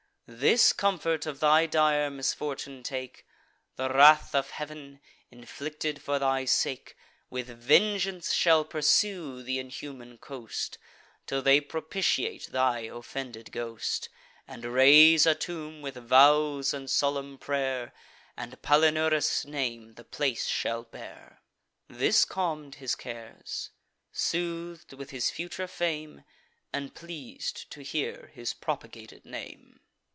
[0.33, 3.25] This comfort of thy dire misfortune take:
[3.75, 6.95] The wrath of Heav'n, inflicted for thy sake,
[7.29, 10.77] With vengeance shall pursue th' inhuman coast,
[11.27, 14.07] Till they propitiate thy offended ghost,
[14.47, 17.91] And raise a tomb, with vows and solemn pray'r;
[18.37, 21.41] And Palinurus' name the place shall bear."
[21.89, 23.71] This calm'd his cares;
[24.13, 26.23] sooth'd with his future fame,
[26.71, 29.81] And pleas'd to hear his propagated name.